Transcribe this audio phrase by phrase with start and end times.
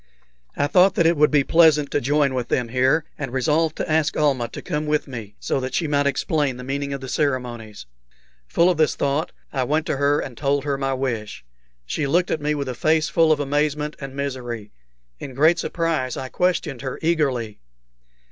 [0.57, 3.87] I thought that it would be pleasant to join with them here, and resolved to
[3.91, 7.07] ask Almah to come with me, so that she might explain the meaning of the
[7.07, 7.85] ceremonies.
[8.47, 11.45] Full of this thought, I went to her and told her my wish.
[11.85, 14.71] She looked at me with a face full of amazement and misery.
[15.19, 17.59] In great surprise I questioned her eagerly.